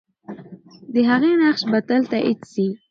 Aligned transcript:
د 0.93 0.95
هغې 1.09 1.31
نقش 1.43 1.61
به 1.71 1.79
تل 1.87 2.01
تایید 2.11 2.39
سي. 2.51 2.67